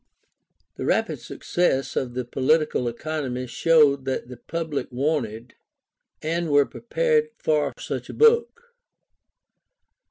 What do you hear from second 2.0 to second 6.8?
the Political Economy showed that the public wanted, and were